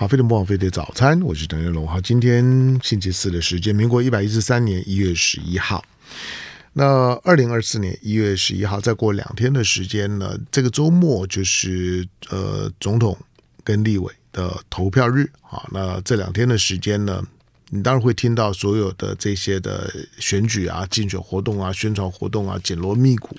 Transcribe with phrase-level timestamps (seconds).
[0.00, 1.86] 好，飞碟播报，飞碟早餐，我是邓元龙。
[1.86, 2.42] 好，今天
[2.82, 5.84] 星期四的时间，民国一百一十三年一月十一号。
[6.72, 13.14] 那二零二四年一月十一号，再过两天的时间呢，这个周末就是呃总统
[13.62, 15.30] 跟立委的投票日。
[15.42, 17.22] 好，那这两天的时间呢，
[17.68, 23.36] 你当然会听到所有的这些的选举啊、竞选活动啊、宣传活动啊，紧锣密鼓。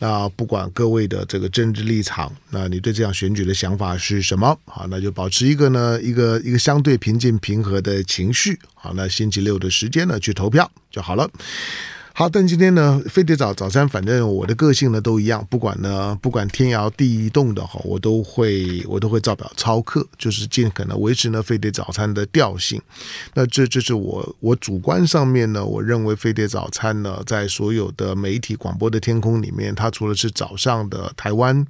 [0.00, 4.58] 那不管各位的这个政治立场，那你对这样选举的想法是什么？
[4.64, 8.58] 好，那就保持一个呢，一个一个相对平静平和的情绪。
[8.74, 11.30] 好，那星期六的时间呢，去投票就好了。
[12.12, 22.80] 好，但今天呢，飞碟早早餐，反正我的个性呢都一样，不管呢，不管天摇地动的哈，我都会我都会照表操课，就是尽可能维持呢飞碟早餐的调性。
[23.32, 31.64] 那这这是我我主观上面呢，我认为飞碟早餐呢，在所有的媒体广播的天空里面，它除了是早上的台湾，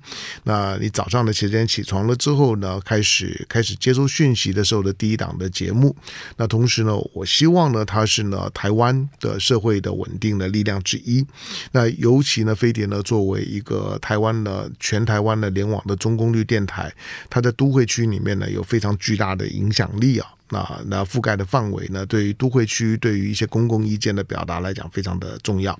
[0.45, 5.95] 那你早上的时间起床了之后呢，开始开始接收讯息的时候的第一档的节目。
[6.37, 11.24] 那同时呢，我希望呢，它是呢台湾的社会的稳定的力量之一，
[11.73, 16.92] 那尤其呢，飞碟呢作为一个台湾的全台湾的联网的中功率电台，
[17.28, 20.26] 它在都会区里面呢有非常巨大的影响力啊。
[20.52, 25.78] 那那覆盖的范围呢，对于都会区，对于一些公共意见的表达来讲，非常的重要。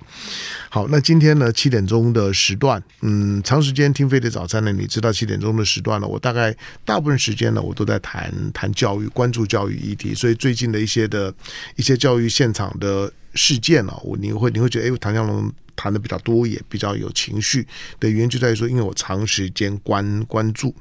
[0.69, 11.35] 好，那今天呢七点钟的时段，嗯，长时间听飞碟早餐呢，你知道七点钟的时段呢，我大概大部分时间呢，我都在谈谈教育，关注教育议题，所以最近的一些的
[11.75, 13.13] 一些教育现场的。
[13.35, 17.67] 事件呢，我你会你会觉得，哎，唐江龙谈的比较多，也比较有情绪
[17.99, 20.75] 的原因就在于说，因为我长时间关关注。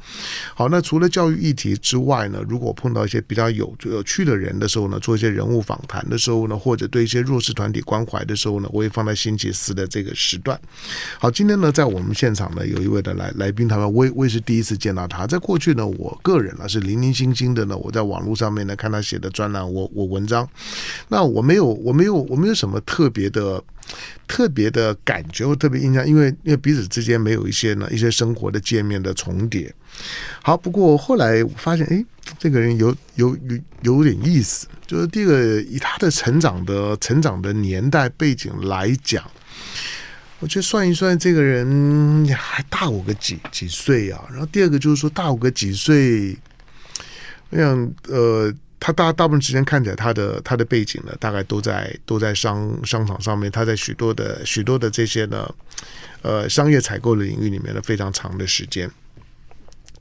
[0.54, 10.60] 好，那除了教育议题之外呢，如果碰到一些比较有有趣的人的时候呢，做一些人物访谈的时候呢，或者对一些弱势团体关怀的时候呢，我会放在星期四的这个时段。
[11.18, 15.26] 好，今天呢，在我们现场呢，有一位的来来宾，他们我也我也是第一次见到他。
[15.26, 20.46] 在过去呢，我个人呢是零零星星的呢，我在网络上面呢看他写的专栏，我我文章，
[21.08, 23.64] 那我没有我没有我没有什么特别的。
[24.28, 29.74] 特别的感觉或特别印象，因为因为彼此之间没有一些呢一些生活的界面的重叠。
[30.42, 32.06] 好，不过后来我发现，哎，
[32.38, 34.68] 这个人有有有有点意思。
[34.86, 39.24] 就是第一个，以他的成长的成长的年代背景来讲，
[40.40, 44.24] 我觉得算一算，这个人还大我个几几岁啊。
[44.30, 46.38] 然后第二个就是说，大我个几岁，
[47.50, 48.54] 我想呃。
[48.92, 53.52] 大大部分时间看起来，他的他的背景呢，大概都在都在商商场上面。
[53.52, 55.54] 他在许多的许多的这些呢，
[56.22, 58.90] 呃，商业采购的领域里面呢，非常长的时间。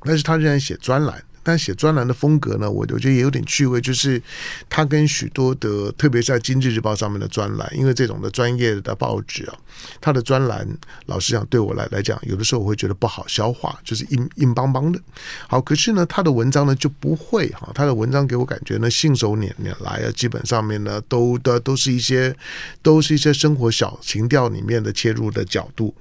[0.03, 1.23] 但是他仍然写专栏。
[1.49, 4.21] 但写专栏的风格呢，我我觉得也有点趣味，就是
[4.69, 9.57] 他跟许多的，特别是在《经济日报》上面的专栏，因为这种的专业的报纸啊，
[9.99, 10.69] 他的专栏，
[11.07, 15.01] 老实讲，对我来来讲，有的时候我会觉得不好消化，就是硬硬邦邦的。
[15.47, 22.37] 好，可是呢，他的文章呢就不会哈，他的文章给我感觉呢，信手拈拈来啊，基本上面呢都的都是一些
[22.83, 25.95] 都是一些生活小情调里面的切入的角度。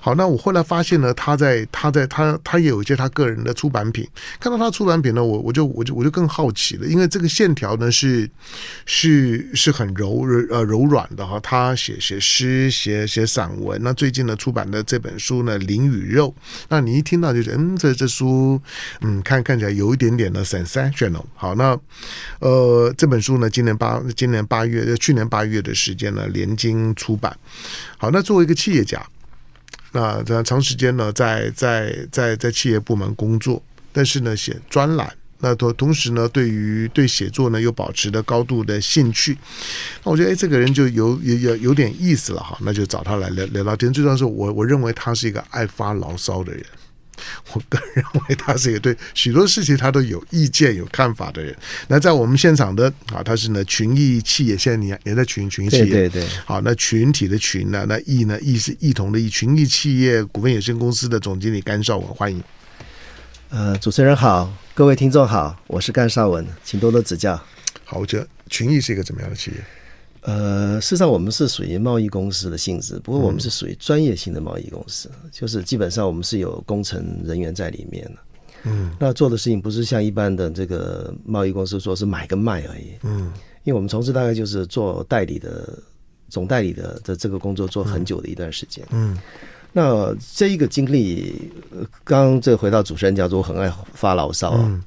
[0.00, 4.08] 好，那我后来发现呢，他在他在他他也有一些他个人的出版品，
[4.40, 4.85] 看到他出。
[4.86, 8.30] 出版品呢，我我就我就我就更好奇了，因为这个线条呢是
[8.84, 11.40] 是是很柔柔呃柔软的哈。
[11.40, 13.82] 他写写诗，写写散文。
[13.82, 16.28] 那最近呢出版的这本书呢《灵与肉》，
[16.68, 18.62] 那你一听到就觉得嗯，这这书
[19.00, 21.24] 嗯看看起来有一点点的 sensational。
[21.34, 21.76] 好，那
[22.38, 27.36] 呃这本书呢，今年八今年八月去年八月的时间呢，联经出版。
[27.98, 29.04] 好，那作为一个企业家，
[29.90, 33.60] 那这样长时间呢在在在在企业部门工作。
[33.96, 39.38] 但是呢，写专栏，那同同时呢，对于对写作呢，又保持着高度的兴趣。
[40.04, 42.58] 那我觉得，哎，这个人就有有有有点意思了哈。
[42.60, 43.90] 那就找他来聊聊聊天。
[43.90, 46.62] 最重要是我我认为他是一个爱发牢骚的人。
[47.54, 51.56] 我个人认为他是一个对许多事情他都有意见、有看法的人。
[51.88, 56.28] 那在我们现场的啊，他是呢群益企业，现在你也在群群益企业，对对对。
[56.44, 62.42] 好，那群体的群呢，那益呢益是异同的益，群益企业股份有限公司的总经理甘绍文，欢迎。
[63.48, 67.40] 呃，主持人好，各位听众好，我是甘绍文，请多多指教。
[67.84, 69.56] 好，我觉得群益是一个怎么样的企业？
[70.22, 78.12] 呃，事实上我们是属于贸易公司的性质，不过我们是属于专业性的贸易公司，嗯、就是基本上我们是有工程人员在里面的。
[78.64, 82.94] 嗯，那做的事情不是像一般的这个贸易公司说是买跟卖而已。
[83.04, 83.32] 嗯，
[83.62, 85.78] 因为我们从事大概就是做代理的
[86.28, 88.84] 总代理的的这个工作做很久的一段时间。
[88.90, 89.14] 嗯。
[89.14, 89.18] 嗯
[89.76, 91.52] 那这一个经历，
[92.02, 94.82] 刚刚这回到主持人讲说，我很爱发牢骚，嗯、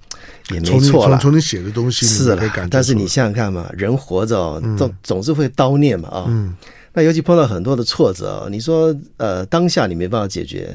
[0.50, 1.16] 也没错了。
[1.20, 6.26] 从你写的东西是了，但是你想想看嘛，人活着总总是会叨念嘛啊。
[6.30, 6.56] 嗯、
[6.92, 10.74] 那尤其碰到很多的挫折，你说呃当下你没办法解决，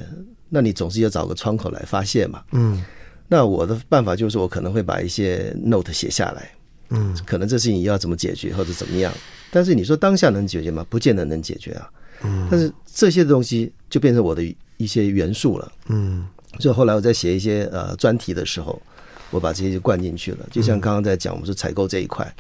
[0.49, 2.41] 那你总是要找个窗口来发泄嘛。
[2.53, 2.85] 嗯。
[3.27, 6.53] 那我的办法就是我可能会把一些 note 写下来，
[6.91, 9.13] 嗯，可能这事情要怎么解决或者怎么样。
[9.51, 10.87] 但是你说当下能解决吗？
[10.89, 11.91] 不见得能解决啊。
[12.23, 14.43] 嗯，但是这些东西就变成我的
[14.77, 15.73] 一些元素了。
[15.87, 16.27] 嗯，
[16.59, 18.83] 所以后来我在写一些呃专题的时候，
[19.31, 20.39] 我把这些就灌进去了。
[20.51, 22.35] 就像刚刚在讲，我们说采购这一块，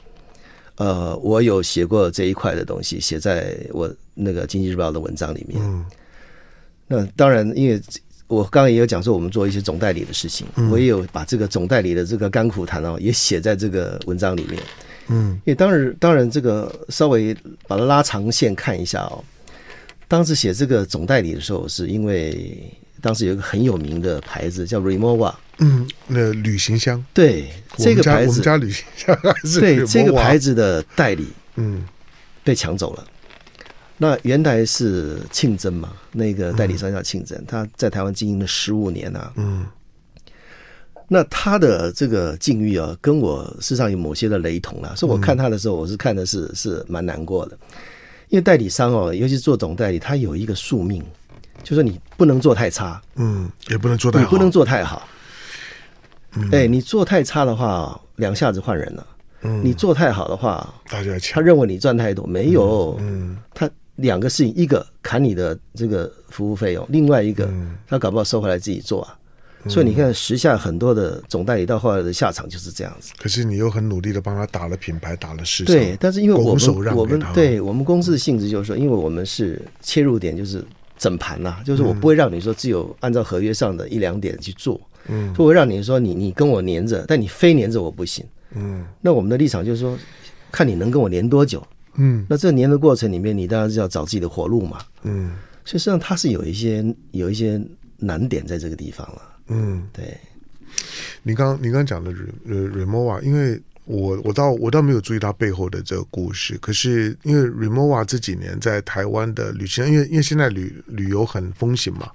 [0.78, 5.62] 呃，我有写过这一块的东西，写在我那个经济日报的文章里面。
[5.62, 5.86] 嗯，
[6.88, 7.80] 那当然，因为
[8.26, 14.60] 我刚刚也有讲说，我们做一些总代理的事情，我也有把这个总代理的这个甘苦谈哦，也写在这个文章里面。
[15.06, 17.32] 嗯，因为当然，当然这个稍微
[17.68, 19.22] 把它拉长线看一下哦。
[20.06, 22.70] 当时写这个总代理的时候，是因为
[23.00, 31.84] 当时有一个很有名的牌子叫 Remova，嗯，那旅行箱，对，这个牌子，我们家旅行箱还是对这个牌子的代理，嗯，
[32.42, 33.04] 被抢走了。
[33.96, 39.64] 那原来是庆珍嘛，那个代理商叫庆珍，他在台湾经营了十五年啊，嗯，
[41.06, 47.56] 那他的这个境遇啊，跟我事实上有某些的雷同啦，所以我看他的时候，我是看的是是蛮难过的。
[48.28, 51.02] 因为代理商哦，尤其是做总代理，他有一个宿命，
[51.62, 55.08] 就是说你不能做太差，嗯，也不能做太好，你不能做太好。
[56.36, 59.06] 嗯，哎，你做太差的话，两下子换人了。
[59.42, 61.16] 嗯，你做太好的话，大家。
[61.32, 62.96] 他认为你赚太多，没有。
[62.98, 67.48] 嗯，他两个事情，一个砍你的这个服务费用，另外一个
[67.86, 69.16] 他搞不好收回来自己做啊。
[69.68, 73.12] 所以你看，时下很多的总代理到后来的下场就是这样子。
[73.18, 75.74] 可是你又很努力的帮他打了品牌，打了市场。
[75.74, 80.64] 对，但是因为我们我们对我们公司的性质就是说，因为我们是切入点就是
[80.98, 88.24] 整盘呐、啊，就是我不会让你说只有按照合约上的一两点去做，嗯，所以我会让你说你你跟我黏着，但你非黏着我不行，
[88.54, 88.84] 嗯。
[89.00, 89.96] 那我们的立场就是说，
[90.52, 92.26] 看你能跟我黏多久，嗯。
[92.28, 95.32] 那这黏的过程里面，你当然是要找自己的活路嘛，嗯。
[95.64, 97.58] 所以实际上它是有一些有一些
[97.96, 99.22] 难点在这个地方了。
[99.48, 100.18] 嗯，对。
[101.22, 102.12] 你刚你刚讲的
[102.48, 106.58] 呃 Remova，因为我我倒我倒没有注意到背后的这个故事。
[106.58, 112.10] 可是因为 Remova 这几年在台湾的旅行，因为因为现在旅旅游很风行嘛，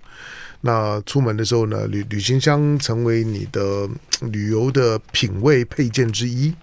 [0.62, 3.90] 那出门的时候呢，旅旅行箱成为你的
[4.32, 6.54] 旅游的品味配件之一。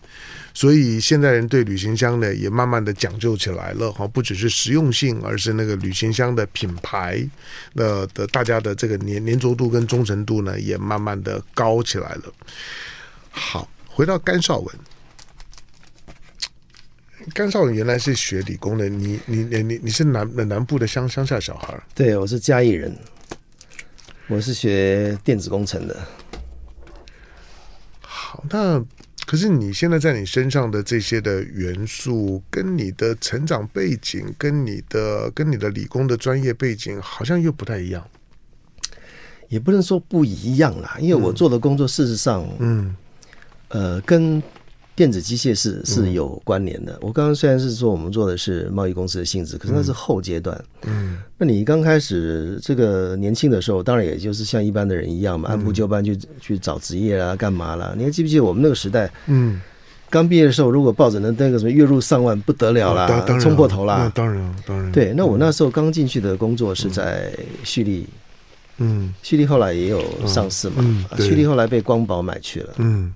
[0.56, 7.22] 所以现在人对旅行箱呢也慢慢的讲究起来了哈，不只是实用性，而是那个旅行箱的品牌，
[7.74, 12.32] 那的大家的这个粘粘着度跟忠诚度呢也慢慢的高起来了。
[13.30, 14.74] 好，回到甘绍文，
[17.34, 21.78] 甘绍文原来是学理工的，你你你你你是南南部的乡乡下小孩？
[21.94, 22.96] 对，我是嘉义人，
[24.26, 25.94] 我是学电子工程的。
[28.00, 28.82] 好，那。
[29.26, 38.06] 可是你现在在你身上的这些的元素，跟你的成长背景，跟你的跟你的理工的专业背景，好像又不太一样。
[39.48, 42.96] 也不能说不一样啦，因为我做的工作，事实上，嗯，
[43.68, 44.42] 呃，跟。
[44.96, 46.98] 电子机械是是有关联的。
[47.02, 50.58] 我刚刚虽然是说我们做的是贸易公司的性质，可是那是后阶段。
[50.86, 57.92] 嗯，那你刚开始这个年轻的时候，当然也就是像一般的人一样嘛，按部就班去去找职业啊，干嘛啦？
[57.94, 59.12] 你还记不记得我们那个时代？
[59.26, 59.60] 嗯，
[60.08, 63.06] 刚毕业的时候，如果抱着那那个什么月入上万，不得了啦，
[63.38, 64.10] 冲破头啦。
[64.14, 64.90] 当然，当然。
[64.92, 67.30] 对，那我那时候刚进去的工作是在
[67.62, 68.06] 旭力。
[68.78, 70.82] 嗯，旭力后来也有上市嘛？
[71.18, 72.74] 旭力后来被光宝买去了。
[72.78, 73.12] 嗯。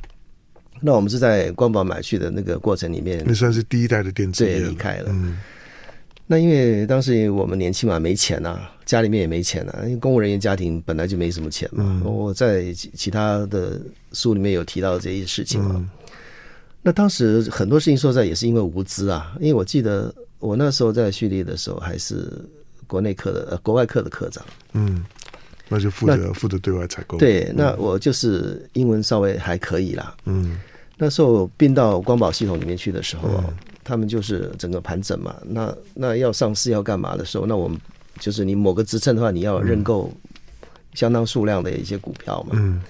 [0.80, 5.10] 那我们是在光宝买去的那个过程里面，那算是第一代的电子业对离开了。
[5.10, 5.38] 嗯，
[6.26, 11.84] 那因为当时我们年轻嘛，没钱啊，家里面也没钱啊，因为公务人员家庭本来就没什么钱嘛。
[11.86, 13.80] 嗯，我在其他的
[14.12, 15.74] 书里面有提到这些事情嘛。
[15.76, 15.88] 嗯，
[16.82, 22.30] 那当时很多事情说实在也是因为无知啊，因为我记得我那时候在旭力的时候还是
[22.86, 24.44] 国内科的呃国外科的科长。
[24.72, 25.04] 嗯。
[25.72, 27.16] 那就负责负责对外采购。
[27.16, 30.16] 对，那我就是英文稍微还可以啦。
[30.24, 30.58] 嗯，
[31.02, 33.44] 那时候并到光宝系统里面去的时候，啊、
[33.82, 35.34] 他们就是整个盘整嘛。
[35.46, 37.80] 那那要上市要干嘛的时候，那我们
[38.18, 40.12] 就是你某个职称的话，你要认购
[40.92, 42.50] 相当数量的一些股票嘛。
[42.52, 42.82] 嗯，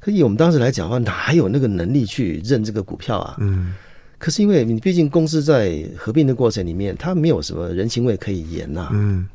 [0.00, 3.36] 可以我们当时来讲的话，哪有那个能力去认这个股票啊？
[3.38, 3.74] 嗯，
[4.16, 8.90] 可是因为你毕竟公司在合并的过程里面，它没有什么人情味可以言呐、啊。
[8.94, 9.28] 嗯，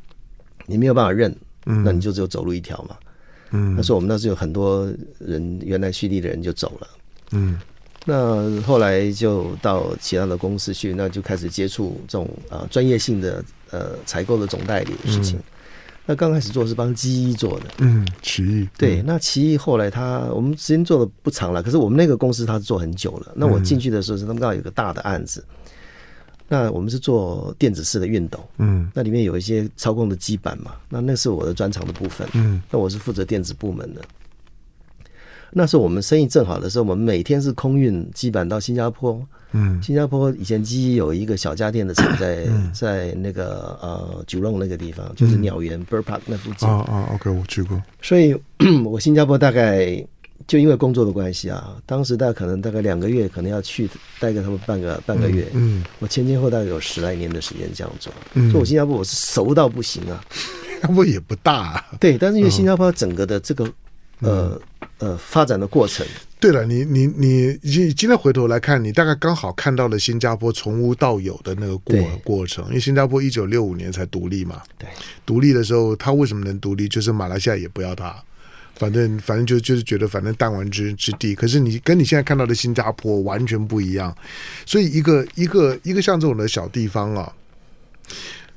[0.66, 1.32] 你没有办法认。
[1.68, 2.96] 嗯，那你就只有走路一条嘛。
[3.52, 6.88] 嗯，那时候我们那时候有很多人，原来蓄力的人就走了。
[7.34, 7.60] 嗯，
[8.10, 15.38] 那后来就到其他的公司去，那就开始接触这种啊专业性的呃采购的总代理的事情。
[15.38, 15.44] 嗯、
[16.06, 17.66] 那刚开始做是帮机翼做的。
[17.80, 18.70] 嗯，奇异。
[18.78, 23.34] 对，那奇异后来他我们时间做的不长了，可是我们那个公司他是做很久了。
[23.36, 25.44] 那我进去的时候是他们刚好有个大的案子。
[26.48, 34.02] 那我们是做电子式的熨斗，嗯，那里面有一些操控的基板嘛，那那是我的专长的部分，嗯，那我是负责电子部门的。
[35.52, 39.22] 那时候我们生意正好的时候，我们每天是空运基板到新加坡。
[39.54, 46.68] 嗯，新加坡以前基有一个小家电的厂在、嗯、在那个呃九龙那个地方，就是鸟园 Bird Park 那附近。
[46.68, 47.82] 啊啊，OK，我去过。
[48.02, 48.36] 所以
[48.84, 50.06] 我新加坡大概
[50.48, 53.90] 就因为工作的关系啊，当时大概可能大概两个月，可能要去
[54.20, 55.48] 待个他们半个半个月。
[55.54, 58.12] 嗯，我前前后大概有十来年的时间这样做。
[58.34, 60.22] 嗯，所以我新加坡我是熟到不行啊。
[60.30, 61.86] 新加坡也不大、啊。
[62.02, 63.66] 对，但是因为新加坡整个的这个、
[64.20, 64.62] 嗯、呃
[65.00, 66.06] 呃发展的过程。
[66.40, 72.64] 对了，你你你今今天回头来看，你大概刚好看到了新加坡从无到有的那个过过程。
[72.68, 74.88] 因为新加坡一九六五年才独立嘛，对，
[75.26, 76.88] 独立的时候，他为什么能独立？
[76.88, 78.16] 就是马来西亚也不要他，
[78.76, 81.34] 反正反正就就是觉得反正弹丸之之地。
[81.34, 84.16] 可是你跟你现在看到的新加坡完全不一样，
[84.64, 87.34] 所以一个一个一个像这种的小地方啊，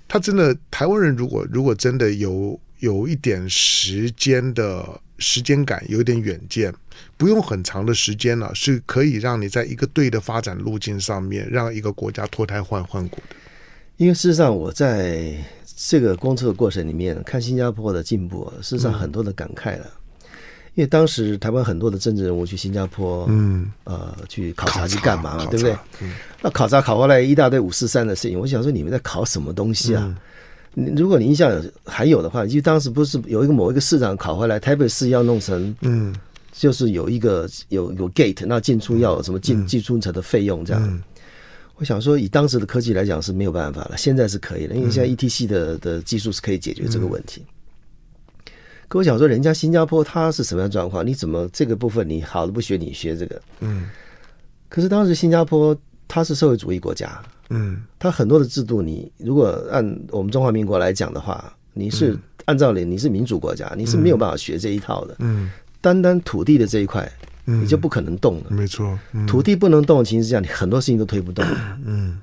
[0.07, 4.87] 他真的台湾人如果如果真的有有一点时间的
[5.21, 6.75] 时间感，有点远见。
[7.17, 13.37] 不用很长的时间了，啊，是可以让你在一个对的发展路径上面，让一个国家脱胎换换骨的。
[13.97, 15.33] 因为事实上，我在
[15.77, 19.85] 这个工作的过程里面看新加坡的进步，事实上很多的感慨了。
[19.85, 20.29] 嗯、
[20.75, 25.77] 因为当时台湾很多的政治人物去新加坡，嗯，呃，去考察去干嘛嘛，对不对？
[26.01, 30.03] 嗯、那考察考回来一大堆五四三的事情，我想说你们在考什么东西啊？
[30.07, 30.17] 嗯、
[30.75, 36.15] 如果你印象还有的话，就当时不是有一个某一个市长考回来，台北市要弄成，嗯。
[36.53, 40.83] 就是有一个有有 gate，那进出要有什么进进出城的费用这样。
[40.85, 41.03] 嗯、
[41.77, 47.43] 我想说，以当时的科技来讲是没有办法了，现在是可以了，因为现在 ETC 的的技术是可以解决这个问题。
[48.45, 48.53] 嗯、
[48.89, 51.07] 可我想说，人家新加坡它是什么样状况？
[51.07, 53.41] 你怎么这个部分你好的不学，你学这个？
[53.61, 53.89] 嗯。
[54.69, 55.75] 可是当时新加坡
[56.07, 65.45] 它是社会主义国家，嗯，它很多的制度，你如果按我们中华民国来讲的话，你是按照你你是民主国家，你是没有办法学这一套的，嗯。
[65.45, 65.51] 嗯
[65.83, 67.11] 单单土地的这一块，
[67.47, 68.51] 你就不可能动了。
[68.51, 71.43] 没错，土地不能动的情况下，你很多事情都推不动。
[71.87, 72.21] 嗯，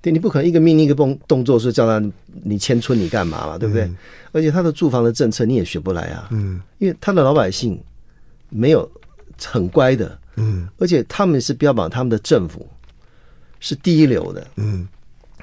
[0.00, 2.02] 对，你不可能一个命令一个动动作是叫他
[2.44, 3.90] 你迁村你干嘛嘛，对不对？
[4.32, 6.28] 而且他的住房的政策你也学不来啊。
[6.30, 7.78] 嗯，因为他的老百姓
[8.48, 8.90] 没有
[9.44, 10.18] 很乖的。
[10.36, 12.66] 嗯，而且他们是标榜他们的政府
[13.60, 14.46] 是第一流的。
[14.56, 14.86] 嗯，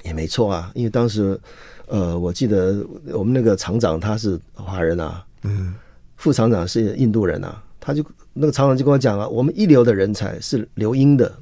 [0.04, 1.40] 也没错啊，因为当时
[1.88, 5.26] 呃，我记得我们那个厂长他是华人啊。
[5.44, 5.76] 嗯。
[6.18, 8.04] 副厂长是印度人啊，他就
[8.34, 11.38] 那个厂长就跟我讲啊，我们一流的人才是留英的，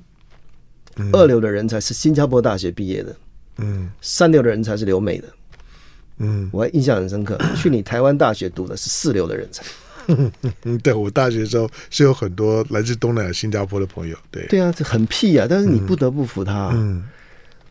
[0.96, 3.15] 嗯、二流的人才是新加坡大学毕业的，
[3.60, 5.27] 嗯，三流的人才是留美的，
[6.18, 7.39] 嗯，我还印象很深刻。
[7.56, 9.93] 去你台湾大学读的是四流的人才，嗯，
[10.83, 17.03] 对我大学的时候是有很多来自东南亚、新加坡的朋友，对，对啊，这很屁啊，但是你不得不服他，啊，嗯，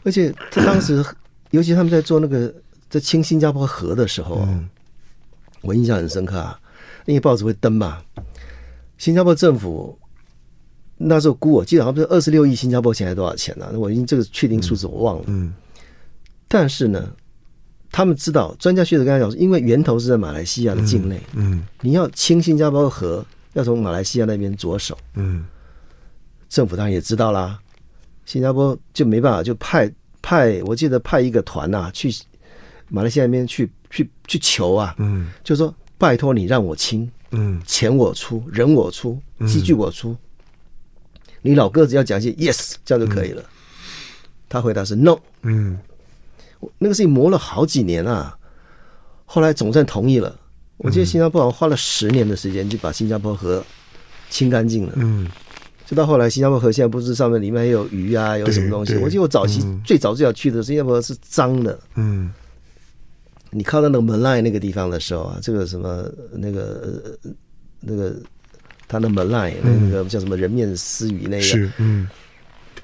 [0.02, 1.04] 而且他当时，
[1.50, 2.52] 尤其他们在做那个
[2.88, 4.68] 在清新加坡河的时候，嗯，
[5.60, 6.58] 我印象很深刻啊。
[7.04, 8.00] 那个报纸会登嘛？
[8.96, 9.98] 新加坡政府
[10.98, 13.74] 那时候估，我记得好像不是二十六亿新加坡钱还是多少钱呢、啊？
[13.76, 15.24] 我已经这个确定数字我忘了。
[15.26, 15.52] 嗯。
[16.46, 17.12] 但是呢，
[17.92, 21.20] 他们知道专家学者跟他讲说，因为源头是在马来西亚的境内。
[21.34, 21.62] 嗯。
[21.82, 24.98] 你要清新加坡河，要从马来西亚那边着手。
[25.14, 25.44] 嗯。
[26.48, 27.60] 政府当然也知道啦，
[28.24, 29.88] 新加坡就没办法，就派
[30.20, 32.10] 派，我记得派一个团呐、啊，去
[32.88, 34.94] 马来西亚那边去去去求啊。
[34.98, 35.30] 嗯。
[35.44, 35.72] 就说。
[35.98, 40.18] 拜托你让我清，嗯，钱我出，人我出，机具我出，嗯、
[41.42, 43.40] 你老个子要讲一些 yes，这样就可以了。
[43.40, 43.46] 嗯、
[44.48, 45.78] 他回答是 no，嗯，
[46.78, 48.36] 那个事情磨了好几年啊，
[49.24, 50.38] 后来总算同意了。
[50.78, 53.64] 我记得新加坡好像花了十年的时间就把新加坡河
[54.30, 55.28] 清干净了，嗯，
[55.86, 58.96] 就到后来新加坡河现在不是上面里面还有鱼啊，有什么东西？
[58.96, 62.32] 我记得我早期、嗯、最早最早去的新加坡是脏的，嗯。
[63.54, 67.18] 你靠到那个门来那个地方的时候啊，这个什么那个
[67.80, 68.16] 那个
[68.88, 72.08] 他的门来那个叫什么人面丝鱼那个，是嗯，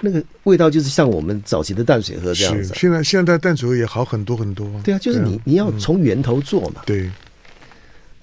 [0.01, 2.73] 那个味道就是像我们早期的淡水河这样子。
[2.75, 4.67] 现在现在淡水河也好很多很多。
[4.83, 6.81] 对啊，就是你你要从源头做嘛。
[6.85, 7.09] 对。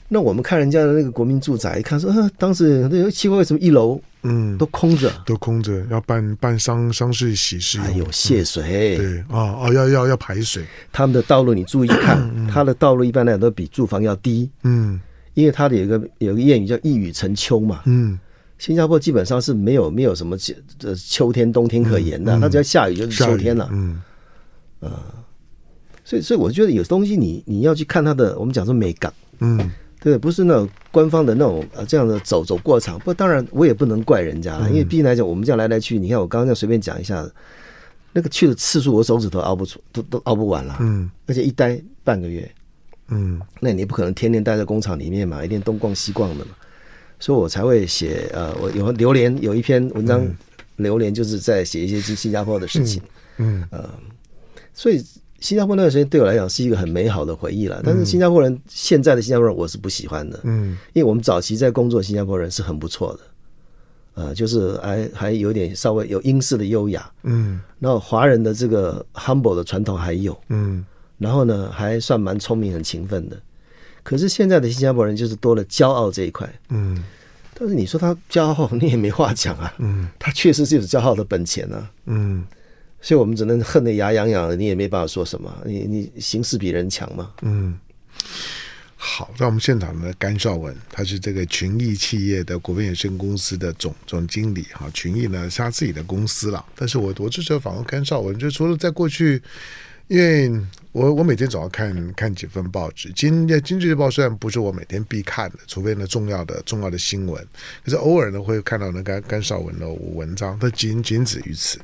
[0.09, 10.65] 那我们看人家的那个国民住宅，一看说，呃，当时那奇怪，为什么一楼嗯都空着，都空着，要办办丧丧事喜事，还有泄水，对啊啊，要要要排水。
[10.93, 15.01] 他们的道路你注意看， 它的道路一般来讲都比住房要低，嗯，
[15.35, 18.17] 因为他的有一个有一个谚语叫一雨成秋嘛，嗯，
[18.59, 20.37] 新加坡基本上是没有没有什么
[20.83, 24.03] 呃秋天冬天可言的，它只要下雨就是秋天了，嗯，
[24.81, 25.15] 啊，
[26.05, 29.71] 所以所以我觉得有东西你你要去看它的，我们讲说美感，嗯。
[29.99, 32.97] 对，不是那种官方的那种呃这样的走走过场。
[33.01, 37.29] 不，当然我也不能怪人家了，因为毕竟来讲，我们这样来来去，你看我刚刚这样随便讲一下，
[38.13, 40.77] 那个去的次数，我手指头熬不出，都都熬不完了。
[40.81, 42.49] 嗯，而且一待半个月，
[43.09, 46.53] 嗯，那你不可能天天待在工厂里面嘛，一天东逛西逛的嘛。
[47.19, 50.27] 所以我才会写呃，我有榴莲有一篇文章，
[50.77, 53.03] 榴莲就是在写一些新新加坡的事情，
[53.39, 53.81] 嗯，嗯。
[53.81, 53.91] 呃，
[54.75, 55.03] 所以
[55.41, 57.81] 新加坡那段时间对我来讲是一个很美好的回忆了。
[57.85, 63.21] 但是新加坡人现在的新加坡人我是不喜欢的，嗯，因为我们早期在工作，新加坡人是很不错的，
[64.23, 70.85] 呃，就是还还有点稍微有英式的优雅，嗯，然后华人的这个 humble 的传统还有，嗯，
[71.19, 73.41] 然后呢还算蛮聪明很勤奋的。
[74.07, 77.03] 可是现在的新加坡人就是多了骄傲这一块，嗯，
[77.53, 82.47] 但是你说他骄傲，你也没话讲啊，嗯，他确实是有骄傲的本钱啊，嗯，
[83.01, 87.77] 所以我们只能恨得牙痒痒的，你也没办法说什么，你你形势比人强嘛，嗯，
[88.95, 99.43] 好，在我们现场的甘绍文，他是这个群益企业的股份有限公司的总总经理哈，群益呢是他自己的公司了，但是我我这时候访问甘绍文，就除了在过去。
[100.09, 100.49] 因为
[100.93, 107.45] 我我每天总要看看几份报纸，今《经济日报》虽然不是我每天必看的，除非呢重要的重要的新闻，
[107.85, 111.79] 可是偶尔呢会看到那甘甘绍文的文章，但仅仅止于此。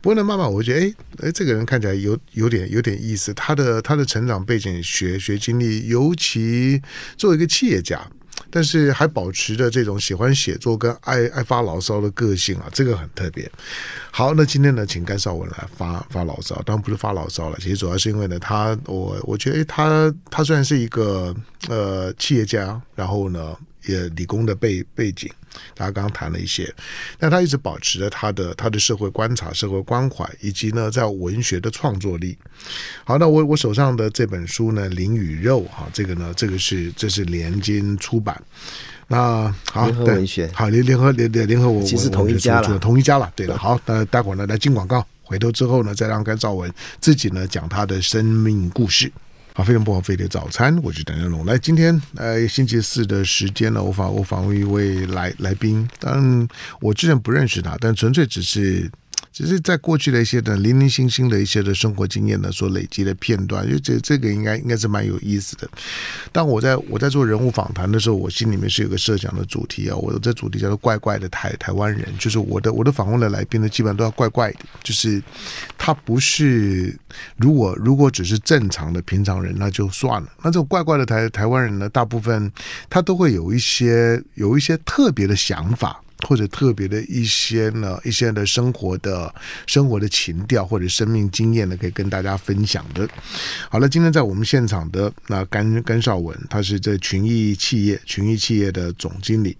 [0.00, 0.94] 不过呢，慢慢我觉得，哎
[1.28, 6.80] 哎，这个人看起来有有点有点意思，他的他的成长背景、学学经历，尤其
[7.18, 8.10] 作为一个企业家。
[8.50, 13.50] 但是还保持着这种喜欢写作跟爱爱发牢骚的个性啊，这个很特别。
[14.10, 21.34] 好，那今天呢，请甘绍文来发发牢骚，当然不是发牢骚了，其实主要是因为呢，他我我觉得他他虽然是一个
[21.68, 23.56] 呃企业家，然后呢。
[23.86, 25.30] 也理工的背背景，
[25.74, 26.72] 大家刚刚谈了一些，
[27.18, 32.36] 但他一直保持着他的他的社会观察、社会关怀，以及呢在文学的创作力。
[33.04, 38.42] 好，那我我手上的这本书呢，《灵与肉》哈，这个呢，这个是这是联经出版。
[39.06, 43.32] 那好，联合文学，好联联合联联联合我，其实同一家了，同一家了。
[43.34, 46.70] 对了，好，那待会儿呢来进广告，回头之后呢，再让甘绍文
[47.00, 49.10] 自己呢讲他的生命故事。
[49.58, 51.44] 好，非常不好，飞碟早餐，我是邓仁龙。
[51.44, 56.48] 来，今天呃星期四的时间呢，我访我访问一位来来宾，但
[56.80, 58.88] 我之前不认识他，但纯粹只是。
[59.38, 65.70] 只是在过去的一些的零零星星的一些的生活经验呢，所累积的片段，因为这这个应该应该是蛮有意思的。
[66.32, 75.22] 但我在我在做人物访谈的时候，我心里面是有个设想的主题啊，我的主题叫做“怪怪的台台湾人”，就是我的我的访问的来宾呢，基本上都要怪怪的，就是
[75.76, 76.98] 他不是
[77.36, 82.50] 如果如果只是正常的平常人那就算了，那这种怪怪的台台湾人呢，大部分
[82.90, 86.02] 他都会有一些有一些特别的想法。
[86.26, 89.32] 或者特别的一些呢，一些的生活的
[89.66, 93.08] 生活的情调或者生命经验呢，可以跟大家分享的。
[93.70, 99.56] 好了，今天在我们现场的那甘甘绍文，他是这群益企业群益企业的总经理。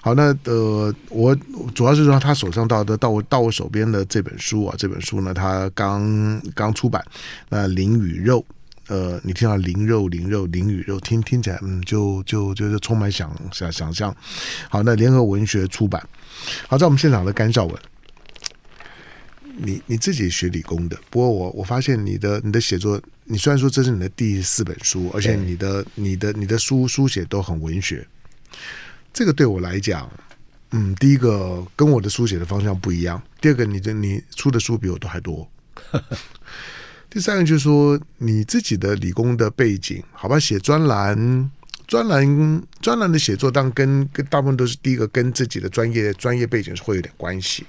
[0.00, 1.36] 好，那呃，我
[1.74, 7.04] 主要是说他手上到的到我到我手边的这本书啊，这本书呢，他刚刚出版，
[7.48, 8.44] 那灵与肉。
[8.90, 14.12] 呃，你听到灵肉、灵肉、灵与肉，听听起来，嗯，就就就就充满想想想象。
[14.68, 16.04] 好，那联合文学出版。
[16.66, 17.76] 好，在我们现场的甘绍文，
[19.58, 28.04] 你你自己学理工的，不过我我发现你的你的写作，你虽然说这是你的第四本书，而且你的你的你的书书写都很文学，
[29.12, 30.10] 这个对我来讲，
[30.72, 35.48] 嗯，第一个跟我的书写的方向不一样，第二个，你的你出的书比我都还多。
[37.10, 41.50] 第三个就是说，你自己的理工的背景，好吧，写专栏，
[41.88, 47.66] 专栏，专栏的写作，当跟跟大部分都是第一个跟自己的专业专业背景是会有点关系。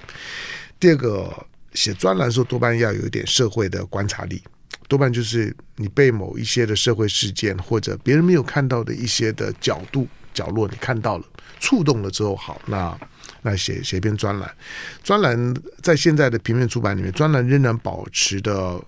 [0.79, 1.33] 第二个，
[1.73, 4.43] 写专栏的时候多半要有一点社会的观察力，
[4.87, 11.25] 多半就是你被某一些的社会事件或者别人没有看到的一些的角度角落，你看到了，
[11.59, 12.95] 触动了之后，好，那
[13.41, 14.55] 那写写一篇专栏，
[15.03, 18.79] 专栏在现在的平面出版里面，专栏仍然保持的。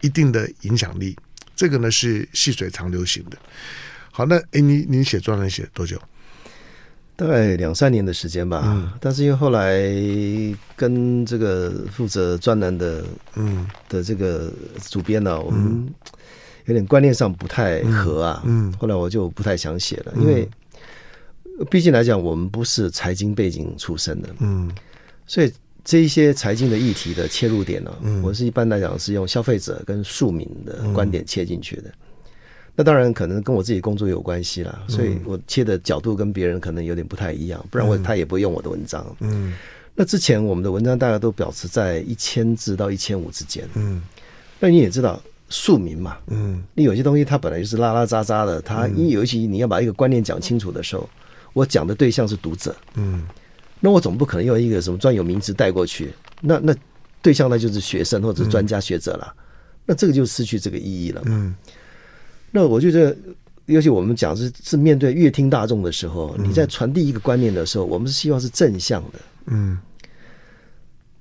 [0.00, 1.16] 一定的影响力，
[1.54, 3.38] 这个呢是细水长流型的。
[4.12, 6.00] 好，那哎，你你写专栏写多久？
[7.16, 8.62] 大概两三年的时间吧。
[8.66, 9.82] 嗯，但是因为后来
[10.76, 13.04] 跟这个负责专栏的
[13.34, 14.52] 嗯的这个
[14.90, 15.86] 主编呢，我们
[16.66, 18.42] 有点观念上不太合啊。
[18.44, 20.48] 嗯，后来我就不太想写了，因为
[21.70, 24.28] 毕竟来讲，我们不是财经背景出身的。
[24.40, 24.70] 嗯，
[25.26, 25.52] 所以。
[25.86, 31.84] 这一些财经的议题的切入点呢，我是一般来讲是用消费者跟庶民的观点切进去的。
[32.74, 39.06] 那当然可能跟我自己工作有关系啦，所以我切的角度跟别人可能有点不太一样，不然我他也不会用我的文章。
[39.20, 39.54] 嗯，
[39.94, 43.64] 那之前我们的文章大概都保持在一千字到一千五之间。
[43.74, 44.02] 嗯，
[44.58, 51.08] 那你也知道庶民嘛，嗯，你有些东西它本来就是拉拉杂杂的，它因为尤其你要把一个观念讲清楚的时候，
[51.52, 52.74] 我讲的对象是读者。
[52.96, 53.22] 嗯。
[53.80, 56.74] 那我总不可能用一个什么专有名词带过去，那那
[57.22, 59.42] 对象那就是学生或者专家学者了，嗯、
[59.86, 61.22] 那这个就失去这个意义了。
[61.26, 61.54] 嗯，
[62.50, 63.16] 那我觉得
[63.66, 69.18] 尤其我们讲是是面对乐听大众的时候，你在传递一个观念的时候，我们是希望是正向的。
[69.46, 69.78] 嗯。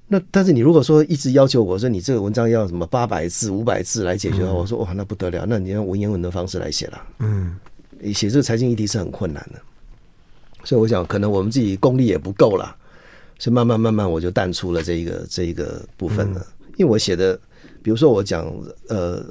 [0.08, 7.02] 那但是你如果说一直要求我说你这个文章要什么八百字、五百字来解决的话，我说哇，那不得了，那你用文言文的方式来写了。
[7.20, 7.58] 嗯。
[7.98, 9.60] 你写这个财经议题是很困难的，
[10.66, 12.76] 所以我想可能我们自己功力也不够了，
[13.40, 16.46] 所以慢慢慢慢我就淡出了这一个这一个部分了。
[16.76, 17.40] 因为我写的，
[17.82, 18.52] 比如说我讲
[18.90, 19.26] 呃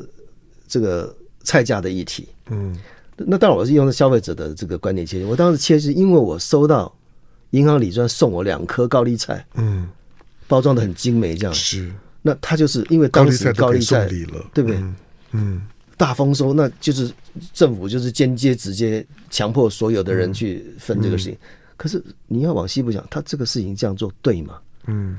[0.67, 2.75] 这个菜价的议题，嗯。
[3.17, 5.25] 那当然，我是用的消费者的这个观点切。
[5.25, 6.93] 我当时切是因为我收到
[7.51, 9.89] 银行理专送我两颗高丽菜，嗯，
[10.49, 11.93] 包装的很精美，这样是。
[12.23, 14.09] 那他就是因为当时高丽菜，
[14.53, 14.83] 对不对？
[15.31, 15.63] 嗯，
[15.97, 17.11] 大丰收，那就是
[17.53, 21.37] 政府就是间接直接强迫所有的人去分这个事情。
[21.77, 24.59] 可是你要往西部讲，他这个事情这样做对吗？
[24.87, 25.19] 嗯，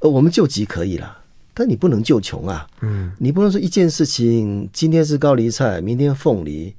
[0.00, 1.16] 呃，我们救急可以了，
[1.52, 2.66] 但你不能救穷啊。
[2.80, 6.74] 嗯，你不能说一件事情，今天是高丽菜，明天凤梨。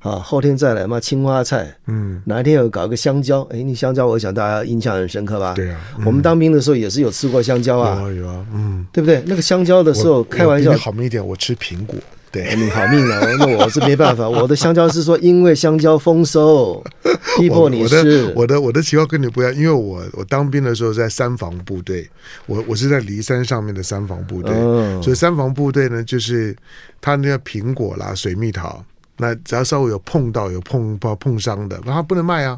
[0.00, 1.76] 啊，后天再来嘛，青花菜。
[1.86, 3.42] 嗯，哪一天有搞一个香蕉？
[3.50, 5.54] 哎，你香蕉，我想大家印象很深刻吧？
[5.54, 8.00] 对啊，嗯、我们当兵的时候也是有吃过香蕉啊。
[8.00, 9.20] 有啊，有啊，嗯，对不对？
[9.26, 11.98] 那个香蕉的时候，开玩笑，你好命一点，我吃苹果。
[12.30, 13.20] 对，你好命啊！
[13.38, 16.82] 那我是没办法， 我的香蕉是说，因为香蕉丰收，
[17.38, 18.32] 逼迫你吃。
[18.34, 22.08] 我的我的我的情况跟你不一样，因为我我当兵的时候在三防部队，
[22.46, 26.54] 我我是在骊山上面的三防部队，哦、所以三防部队呢，就是
[27.00, 28.84] 他那个苹果啦、水蜜桃。
[29.20, 32.56] 那只要稍微有碰到有碰碰碰伤的，那他不能卖啊。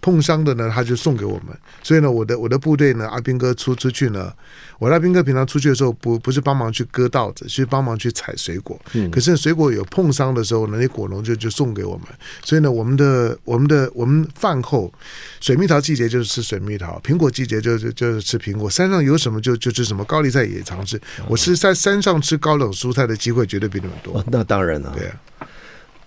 [0.00, 1.56] 碰伤的呢，他就送给我们。
[1.82, 4.32] 所以呢，我的我的部队呢，阿兵哥出出去呢，
[4.78, 8.80] 我的阿兵哥平常出去的时候，不不是帮忙去割稻子，是帮忙去采水果。
[8.92, 9.10] 嗯。
[9.10, 12.06] 可是水果有碰伤的时候呢，那果农就就送给我们。
[12.44, 14.92] 所以呢，我们的我们的我们饭后，
[15.40, 18.68] 水蜜桃季节就是吃水蜜桃，苹果季节就就就是吃苹果。
[18.68, 21.00] 山上有什么就就吃什么，高丽菜也常吃。
[21.28, 24.18] 我是在山上吃高冷蔬菜的机会绝对比你们多。
[24.18, 24.92] 哦，那当然了。
[24.96, 25.16] 对啊。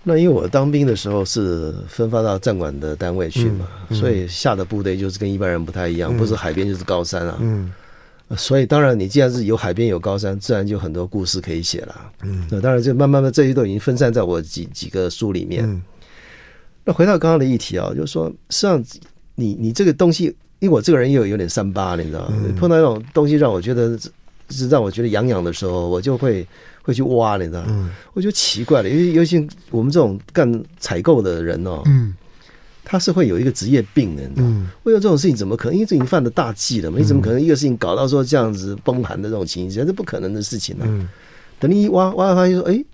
[0.06, 7.38] 那因为我当兵的时候是分发到战管的单位去嘛，嗯嗯、所以下的部队就是跟一般人不太一样，嗯、不是海边就是高山啊。
[7.40, 7.72] 嗯，
[8.36, 12.12] 所以当然你既然是有海边有高山，自然就很多故事可以写了。
[12.22, 15.64] 嗯，那当然就慢慢的这些都已经分散在我几几个书里面。
[15.64, 15.82] 嗯、
[16.84, 18.84] 那回到刚刚的议题啊，就是说，实际上
[19.36, 20.26] 你你这个东西，
[20.58, 22.34] 因为我这个人又有有点三八，你知道吗？
[22.44, 23.98] 嗯、碰到那种东西让我觉得
[24.50, 26.46] 是让我觉得痒痒的时候，我就会。
[26.84, 27.64] 会去挖，你知道？
[27.66, 32.14] 嗯、我觉得奇怪了，因为尤其我们这种干采购的人哦，嗯、
[32.84, 34.70] 他是会有一个职业病的，你知道吗？
[34.82, 35.74] 为了、嗯、这种事情怎么可能？
[35.74, 39.86] 因为这已经犯了大忌了嘛，你怎么可能一个事情搞到说这样子崩盘的这种情形？
[39.86, 40.88] 这不可能的事情呢、啊。
[40.90, 41.08] 嗯、
[41.58, 42.84] 等你一挖挖发现说，哎，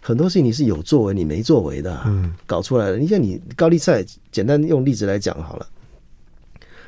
[0.00, 2.96] 很多事情你是有作为，你没作为的、啊，嗯、搞出来了。
[2.96, 4.02] 你像你高丽菜，
[4.32, 5.66] 简单用例子来讲好了，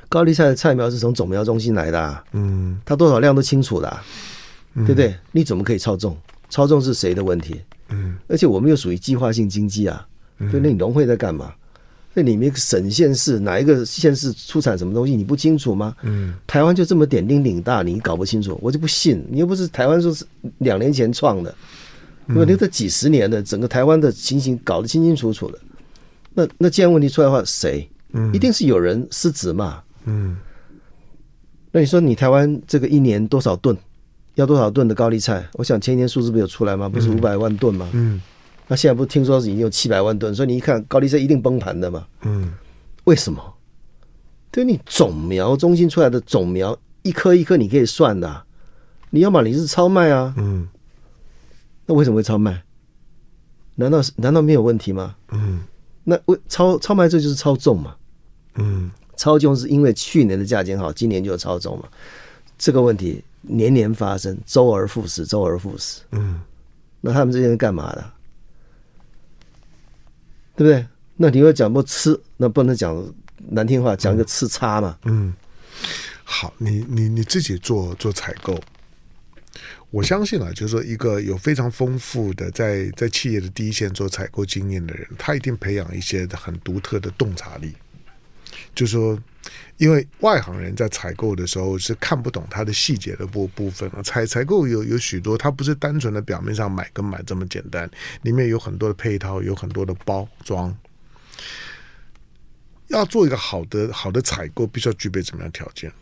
[0.09, 4.03] 高丽菜的菜苗是从种苗中心来的、啊，嗯，它多少量都清楚的、啊，
[4.75, 5.15] 对不对？
[5.33, 6.17] 你怎么可以操纵？
[6.49, 7.61] 操纵是谁的问题？
[7.89, 10.07] 嗯，而且我们又属于计划性经济啊，
[10.53, 11.53] 就那你农会在干嘛？
[12.15, 15.95] 那里面省县市哪一个县市出产什么东西你不清楚吗？
[16.03, 19.23] 嗯，台湾就这么点丁顶大，你搞不清楚，我就不信。
[19.31, 20.25] 你又不是台湾说是
[20.59, 21.55] 两年前创的，
[22.29, 25.59] 因为这几十年的整个台湾的情形搞得清清楚楚的。
[26.33, 27.87] 那那既然问题出来的话，谁？
[28.13, 29.83] 嗯，一定是有人失职嘛。
[30.07, 30.37] 嗯，
[31.71, 33.77] 那你说你台湾这个一年多少吨？
[34.37, 35.47] 要多少吨的高丽菜？
[35.55, 36.89] 我想前一年数字不有出来吗？
[36.89, 37.89] 不是五百万吨吗？
[37.93, 38.21] 嗯，
[38.69, 42.07] 那现在不是听说是已经有七百万吨，所以你一看高丽菜一定崩盘的嘛。
[42.23, 42.53] 嗯，
[43.05, 43.55] 为什么？
[44.51, 48.45] 对，你种苗中心出来的种苗一颗一颗你可以算的，
[49.11, 50.35] 你要么你是超卖啊。
[50.37, 50.69] 嗯，
[51.87, 52.63] 那为什么会超卖？
[53.77, 55.17] 难道是难道没有问题吗？
[55.33, 55.61] 嗯，
[56.05, 57.97] 那为超超卖这就是超重嘛。
[58.57, 61.85] 嗯，超重是因为去年的价钱好，今年就超重嘛。
[62.59, 63.25] 这个问题。
[63.47, 66.03] 年年发生，周而复始，周而复始。
[66.13, 66.41] 嗯，
[67.01, 68.13] 那他们这些人干嘛的？
[70.57, 70.87] 对不对？
[71.17, 72.19] 那你要讲不吃？
[72.37, 73.15] 那不能讲
[73.49, 74.99] 难听话，讲一个吃差嘛。
[75.05, 75.33] 嗯，
[76.25, 78.59] 好，你你你自己做做采购，
[79.91, 87.75] 我相信啊，就是说一个有非常丰富的在在企业的第一线做采购经验的人，他一定培养一些很独特的洞察力，
[88.77, 89.19] 就是说。
[89.77, 97.89] 因为外行人在采购的时候是看不懂它的细节的部部分啊，采采购有有许多，它不是单纯的表面上买跟买这么简单，
[98.23, 100.77] 里面有很多的配套，有很多的包装。
[102.89, 105.93] 要做一个好的好的采购，必须要具备什么样条件？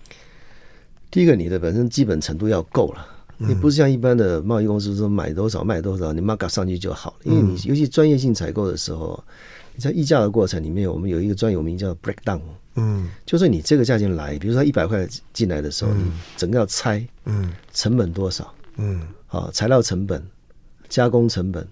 [1.11, 3.07] 第一个，你的本身基本程度要够了，
[3.37, 7.17] 你不是像一般的贸易公司说买多少卖多少，你 mark 上去就好了。
[7.25, 9.23] 因为你尤其专业性采购的时候，
[9.75, 12.41] 你在议价的过程里面，我们有一个专有名叫 breakdown。
[12.77, 18.53] 嗯，就是你这个价钱来，比如说一百块进来的时候，嗯、你整个要拆，嗯，成本多少？
[18.77, 20.23] 嗯，啊，材料成本、
[20.89, 21.67] 加工成本、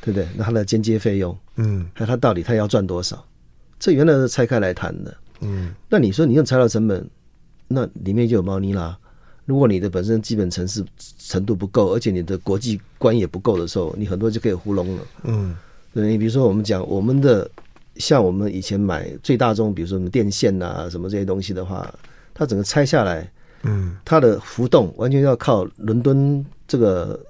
[0.00, 0.26] 对不对？
[0.36, 3.22] 那它的间接费用，嗯，还有它到底它要赚多少？
[3.78, 5.74] 这原来是拆开来谈的，嗯。
[5.88, 7.06] 那你说你用材料成本，
[7.68, 8.98] 那里面就有猫腻啦。
[9.46, 10.84] 如果你的本身基本程式
[11.18, 15.02] 程度不够，而且你的国际观也不够的时候，你很多就可以糊弄了。
[15.24, 15.56] 嗯，
[15.92, 17.50] 对，你比如说我们讲我们的，
[18.00, 21.94] 像我们以前买最大宗，比如说什么电线啊什么这些东西的话，
[22.32, 23.30] 它整个拆下来，
[23.62, 27.20] 嗯，它的浮动完全要靠伦敦这个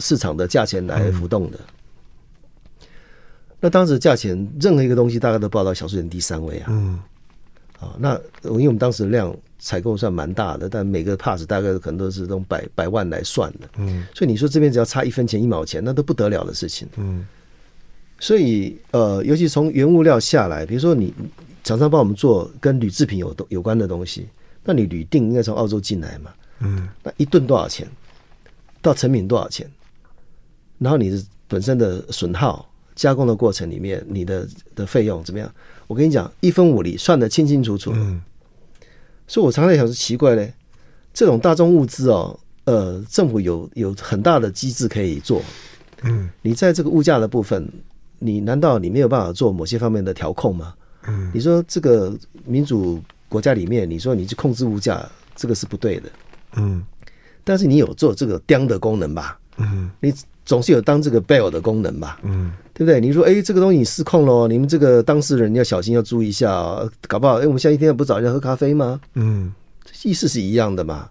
[0.00, 1.58] 市场的价钱来浮动的。
[1.60, 2.86] 嗯、
[3.60, 6.66] 那当时价钱任何一个东西大概都报到小数点第三位啊。
[6.70, 6.98] 嗯，
[7.78, 9.36] 啊，那因为我们当时量。
[9.60, 17.26] 采购算蛮大的，但每个 pass 大概可能都是用百百万来算的，嗯，所以你说这边只要差一分钱一毛钱，那都不得了的事情，嗯，
[18.18, 21.14] 所以呃，尤其从原物料下来，比如说你
[21.62, 24.26] 厂商帮我们做跟铝制品有有关的东西，
[24.64, 27.86] 那你铝锭应该从澳洲进来嘛，嗯，那一吨多少钱？
[28.80, 29.70] 到成品多少钱？
[30.78, 35.52] 然后你的本身的损耗加工的过程里面，你的的费用怎么样？
[35.86, 38.22] 我跟你讲，一分五厘算得清清楚楚，嗯。
[39.26, 40.52] 所以，我常常想说奇怪嘞，
[41.12, 45.42] 这种大宗物资哦，呃，政府有有很大的机制可以做，
[46.02, 47.70] 嗯，你在这个物价的部分，
[48.18, 50.74] 你难道你没有办法做某些方面的调控吗？
[51.06, 52.12] 嗯，你说这个
[52.44, 56.08] 民主国家里面，你说你去控制物价，这个是不对的，
[56.56, 56.82] 嗯，
[57.44, 59.38] 但是你有做这个钉的功能吧？
[59.58, 60.12] 嗯，你
[60.44, 62.20] 总是有当这个 bell 的功能吧？
[62.22, 62.52] 嗯。
[62.78, 63.00] 对不对？
[63.00, 69.00] 你说，哎，这个东西你失控了，你们这个当事人要小心，要注意一下哦，搞不好，哎，我们现在一天不找人家喝咖啡吗？
[69.14, 69.52] 嗯，
[70.04, 71.10] 意思是一样的嘛。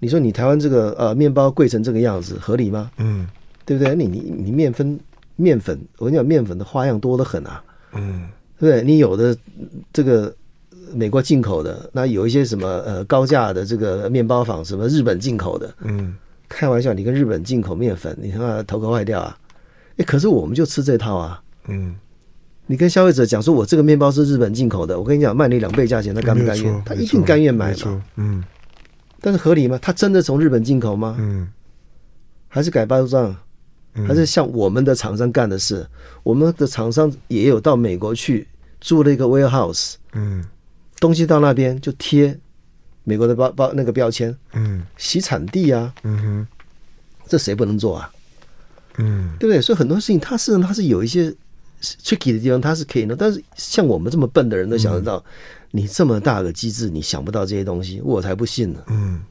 [0.00, 2.90] 你说你台湾这个呃面包贵成这个样子，合理吗？
[2.98, 3.26] 嗯，
[3.64, 3.94] 对不对？
[3.94, 5.00] 你你你面粉
[5.38, 7.62] 面粉，我跟你讲，面粉的花样多得很啊。
[7.94, 8.82] 嗯，对不对？
[8.82, 9.34] 你有的
[9.92, 10.34] 这个
[10.92, 16.14] 美国进口的，那有一些什么呃高价的这个面包坊，什么日本进口的，嗯，
[16.48, 19.38] 开玩笑，你跟日本进口面粉，你他妈头壳坏掉啊！
[19.96, 21.42] 哎，可是我们就吃这套啊！
[21.68, 21.94] 嗯，
[22.66, 26.82] 你跟消费者讲说，我这个面包是日本进口的，我跟你讲，卖你两倍价钱，他甘不甘愿？
[26.84, 28.04] 他一定甘愿买嘛。
[28.16, 28.44] 嗯，
[29.20, 29.78] 但是合理吗？
[29.80, 31.16] 他真的从日本进口吗？
[31.18, 31.48] 嗯，
[32.48, 33.34] 还是改包装？
[34.06, 35.86] 还是像我们的厂商干的事？
[36.22, 38.46] 我们的厂商也有到美国去
[38.80, 40.44] 租了一个 warehouse，嗯，
[41.00, 42.38] 东西到那边就贴
[43.04, 46.46] 美国的包包那个标签，嗯，洗产地啊，嗯哼，
[47.26, 48.10] 这谁不能做啊？
[48.98, 49.62] 嗯，对不对？
[49.62, 51.32] 所以很多事情，它是它是有一些
[51.80, 53.16] tricky 的地方，它是可以的。
[53.16, 55.24] 但是像我们这么笨的人都想得到，嗯、
[55.70, 58.82] 你这么大个机制，你想不到这些东西，我才不信呢。
[58.88, 59.22] 嗯，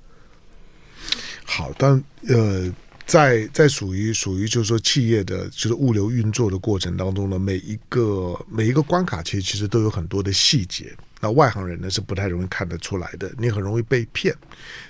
[1.45, 2.73] 好，但呃，
[3.07, 10.93] 在在属于属于就是说企业的就是物流运作的过程当中呢，每一个每一个关卡，其实其实都有很多的细节。
[11.19, 14.35] 那外行人呢是不太容易看得出来的，你很容易被骗，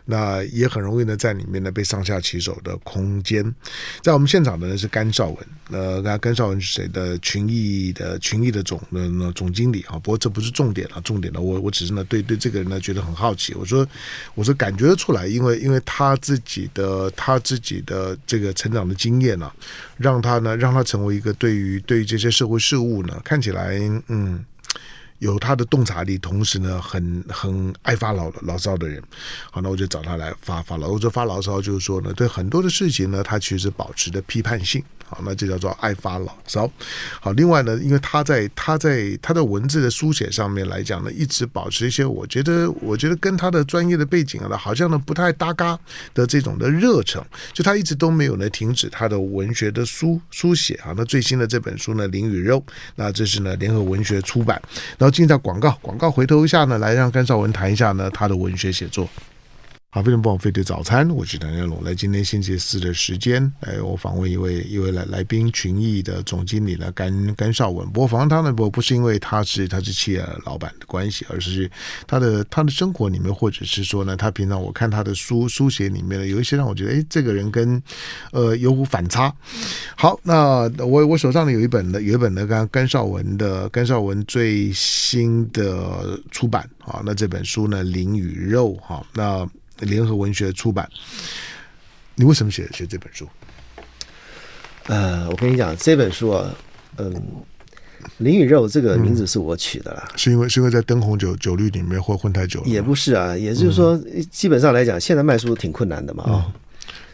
[0.05, 3.53] 那也很容易呢在里面呢被上下其手的空间。
[4.01, 5.37] 在我们现场的呢是甘绍文，
[5.71, 9.93] 呃，那甘绍文是谁的群益的群益的总呃总经理啊？
[9.99, 13.53] 不过这不是重点啊，重点呢我我只是呢对对这个人呢觉得很好奇。
[13.53, 13.87] 我说
[14.35, 19.51] 我说感觉得出来，因为因为他自己的他自己的这个成长的经验呢、
[19.97, 24.43] 让他呢让他成为一个对于对于这些社会事务呢看起来嗯。
[25.19, 29.01] 有他的洞察力，同时呢，很很爱发牢牢骚的人。
[29.51, 30.89] 好，那我就找他来发发牢。
[30.89, 34.83] 我就发牢骚，就是说呢，对很多的事情呢，他其实保持着批判性。
[35.09, 36.69] 好，那这叫做爱发牢骚。
[37.21, 45.79] 好，另外呢，因为他在他在他的文字的书写上面来讲呢，一直保持一些我觉得我觉得跟他的专业的背景啊，好像呢不太搭嘎
[46.13, 50.93] 的这种的热忱，就他一直都没有呢停止他的文学的书书写啊。
[50.97, 52.59] 那最新的这本书呢，《灵与肉》，
[52.95, 54.61] 那这是呢联合文学出版。
[54.97, 59.07] 然后进到广告，广告回头一下呢，来让甘绍文谈一下呢他的文学写作。
[59.97, 61.83] 好，非常不枉费的早餐，我是谭家龙。
[61.83, 67.83] 来，今天星期四的时间，哎我访问一位一位来来宾，群益的总经理呢，甘甘绍文。
[67.89, 71.67] 不过访问他呢，不不是因为他是他是企业老板的关系，而是
[72.05, 77.81] 他的他的生活里面，或者是说呢，他平常我看他的书书写里面呢，有一些让我觉得，哎，这个人跟
[78.31, 79.33] 呃有股反差。
[79.95, 89.49] 好，那我我手上呢有一本的有一本的甘甘绍文的甘绍文最新的出版啊，那这本书呢，《灵与肉》哈，那。
[89.79, 90.89] 联合文学出版，
[92.15, 93.27] 你为什么写写这本书？
[94.87, 96.55] 呃，我跟你讲，这本书啊，
[96.95, 97.13] 嗯，
[98.19, 106.45] 《灵与肉》这个名字是我取的啦，嗯、是因为是因为在灯红酒酒绿里面混混太久了，也不是啊，也就是说，嗯、基本上来讲，现在卖书挺困难的嘛，啊、哦，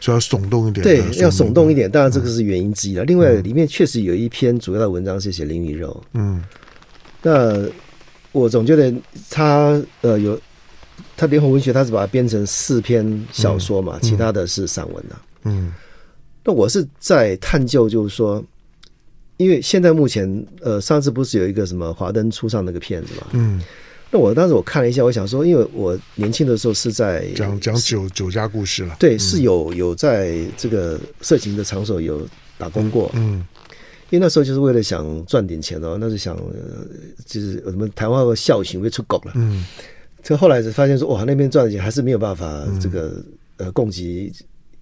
[0.00, 3.04] 所以要耸动一点，对，要耸动一点，当然这个是原因之一了。
[3.04, 6.42] 嗯、另外，里面确实有一篇主要的文章是写《灵与肉》，嗯，
[7.22, 7.68] 那
[8.30, 8.94] 我总觉得
[9.28, 10.40] 他呃有。
[11.16, 15.22] 他联合文学，他是把它编成四篇小说嘛，嗯、其他的是散文呐、啊。
[15.44, 15.72] 嗯，
[16.44, 18.44] 那我是在探究，就是说，
[19.36, 23.26] 因为现在目前呃，上次不是有一个什么华灯初上那个片子嘛？
[23.32, 23.62] 嗯。
[24.10, 32.24] 那我当时我看了一下，我想说，因为我年轻的时候是在讲讲酒酒家故事了，对，是有有在这个色情的场所有
[32.56, 33.44] 打工过，嗯，
[34.10, 36.38] 因为那时候就是为了想赚点钱哦，那是想
[37.26, 39.66] 就是我们台湾的孝行会出狗了，嗯，
[40.24, 43.22] 这后来才发现说哇，那边赚的钱还是没有办法这个
[43.58, 44.32] 呃供给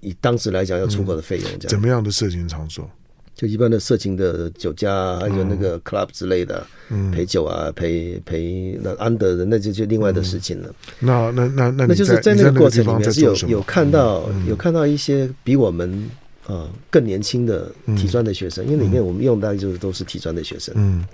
[0.00, 2.88] 以当时来讲要出国的费用这样，怎么样的色情场所？
[3.34, 10.68] 就一般的色情的酒家，还有那个 club 之类的，嗯，陪酒啊，陪陪那安德的，那就就另外的事情了。
[11.00, 16.08] 嗯、那那那那，那就是在那个过程里面是有有看到、嗯、有看到一些比我们
[16.46, 20.74] 啊更年轻的体专的学生，嗯、因为里面我们用的就是都是体专的学生。
[20.76, 21.04] 嗯，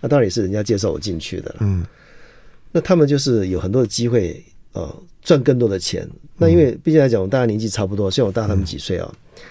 [0.00, 1.54] 那当然也是人家介绍我进去的。
[1.60, 1.84] 嗯，
[2.72, 6.08] 那他们就是有很多的机会啊，赚更多的钱。
[6.36, 9.42] 那因为毕竟来讲，我大家年纪差不多，虽然我大他们几岁啊，嗯、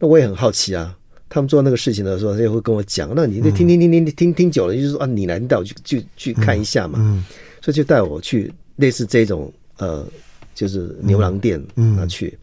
[0.00, 0.96] 那我也很好奇啊。
[1.28, 3.12] 他们做那个事情的时候，他也会跟我讲。
[3.14, 6.98] 那你得听听听听听听久了，就是说啊，你来，你带我去去去看一下嘛。
[7.02, 7.24] 嗯，
[7.60, 10.06] 所以就带我去类似这种呃，
[10.54, 11.60] 就是牛郎店
[11.98, 12.38] 啊去。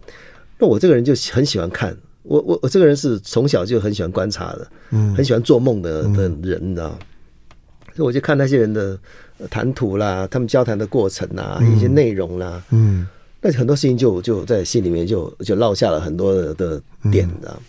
[0.60, 6.90] 那我这个人就很喜欢看，我我我这个人是从小就很喜欢观察的，嗯，很喜欢做梦的的人，你知道。
[7.96, 9.00] 所以我就看那些人的
[9.50, 13.08] 谈吐啦，他们交谈的过程啦，一些内容啦，嗯，
[13.42, 17.62] 那很多事情就就在心里面就就落下了很多的点，你知道。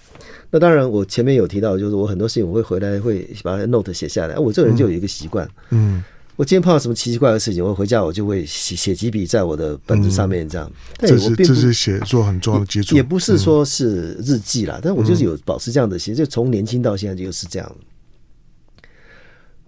[0.51, 4.39] 那当然，我前面有提到，就是我很多事情我会回来会把 note 写下来。
[4.39, 6.01] 我这个人就有一个习惯，嗯，
[6.37, 10.71] 我今天碰到什么奇奇怪怪的事情，我回家我就会写写几笔在我的本子上面，这样。
[10.99, 17.77] 这是这是写作很重要的基础，也不是说是日记啦，但是我就是有保持这样的习，就从年轻到现在就是这样。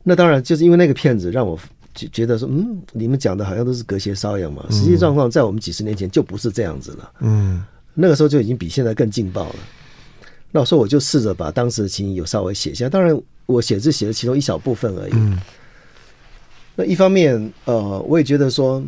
[0.05, 1.59] 那当然，就是因为那个骗子让我
[1.97, 9.57] 觉觉得说，嗯，你们讲的好像都是隔靴搔痒嘛，实际状况在我们几十年前就不是这样子了，嗯，那个时候就已经比现在更劲爆了。
[10.53, 15.13] 那我说我就试着把当时的情形有稍微写下，当然我写字写了其中一小部分而已。
[15.15, 15.41] 嗯。
[16.77, 18.83] 那一方面，呃，我也觉得说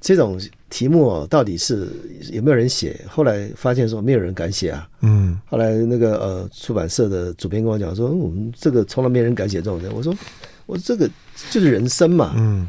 [0.00, 0.38] 这种
[0.70, 1.88] 题目哦，到底是
[2.30, 3.04] 有没有人写？
[3.08, 4.88] 后来发现说没有人敢写啊。
[5.00, 5.38] 嗯。
[5.46, 9.90] 后来那个呃出版社的主编跟我讲说，我们这个从来没人敢写这种人。
[9.94, 10.14] 我说
[10.68, 11.10] 我这个
[11.50, 12.34] 就是人生嘛。
[12.36, 12.68] 嗯。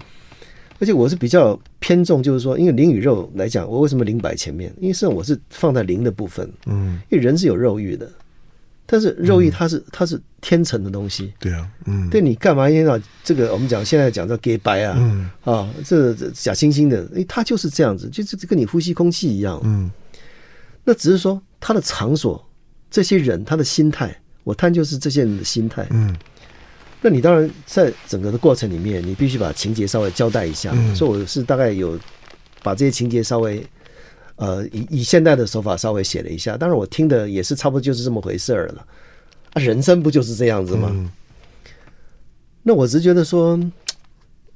[0.82, 4.74] 而且我是比较偏重，就是说，因为灵与肉来讲，我为什么灵摆前面？
[4.80, 8.10] 因为实际上我是放在灵的部分，嗯，因为人是有肉欲的，
[8.86, 13.52] 但是肉欲它是、嗯、它是天成的东西，对啊，嗯，对你干嘛要这个？
[13.52, 19.92] 我们讲现在讲叫给白啊，嗯啊，这这假惺惺的，哎，它就是这样子，就是跟你呼吸空气一样，嗯，
[20.86, 22.42] 那只是说他的场所，
[22.90, 26.16] 这些人他的心态，我探究是这些人的心态，嗯。
[27.02, 30.72] 那你当然在整个的过程里面，你必须把情节稍微交代一下。
[30.74, 31.98] 嗯、所以我是大概有
[32.62, 33.66] 把这些情节稍微
[34.36, 36.58] 呃以以现代的手法稍微写了一下。
[36.58, 38.86] 当然我听的也是差不多就是这么回事儿了。
[39.54, 40.90] 啊，人生不就是这样子吗？
[40.92, 41.10] 嗯、
[42.64, 43.58] 那我只觉得说，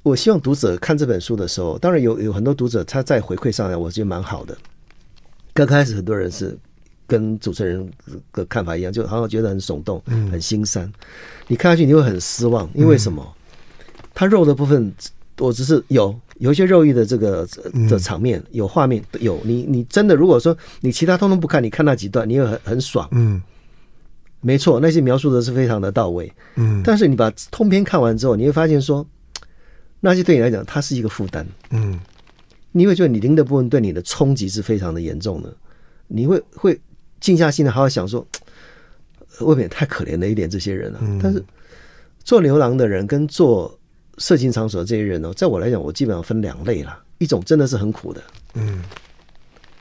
[0.02, 4.56] 我希望读者看这本书的时候，当然有有很多读者他在回馈上来，我觉得蛮好的。
[5.54, 6.58] 刚开始很多人是。
[7.06, 7.90] 跟主持人
[8.32, 10.90] 的看法一样，就好像觉得很耸动，很心酸。
[11.46, 13.26] 你看下去你会很失望，因为什么？
[14.14, 14.94] 他肉的部分，
[15.38, 17.46] 我只是有有一些肉欲的这个
[17.88, 23.08] 的场面，有画面，有你你真的如果说你其他通通不看，你看那几段，你会很很爽。
[23.10, 23.42] 嗯，
[24.40, 26.32] 没错，那些描述的是非常的到位。
[26.54, 29.04] 嗯，但是你把通篇看完之后，你会发现说，
[30.00, 31.44] 那些对你来讲，它是一个负担。
[31.70, 31.98] 嗯，
[32.70, 35.52] 你会觉得你灵的部分对你的冲击是非常的严重的，
[36.06, 36.80] 你会会。
[37.24, 38.26] 静下心来，好好想说，
[39.40, 41.00] 未免太可怜了一点这些人了。
[41.22, 41.42] 但是
[42.22, 43.78] 做牛郎的人跟做
[44.18, 47.02] 色情场所的这些人呢，在我来讲，我基本上分两类了。
[47.16, 48.22] 一种真的是很苦的，
[48.56, 48.82] 嗯，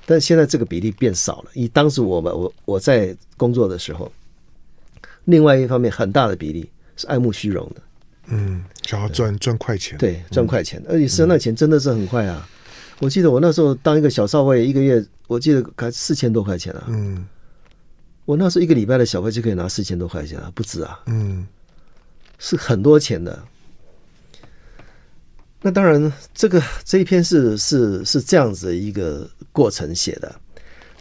[0.06, 1.51] 但现在这个比例变少了。
[1.53, 4.10] 以当时我们我我在工作的时候，
[5.25, 7.82] 另外一方面很大的比例是爱慕虚荣的，
[8.27, 12.47] 嗯，想要赚赚快钱，对，赚快钱，而且实际上那钱真的是很快啊。
[12.99, 17.28] 我记得我那时候当一个小少尉，一个月我记得才四千多块钱啊，嗯。
[18.26, 21.45] 我那时候一个礼拜的小费就可以拿四千多块钱啊，不止啊，嗯，
[22.39, 23.43] 是很多钱的。
[25.61, 30.34] 那当然，这个这一篇是是是这样子的一个过程写的。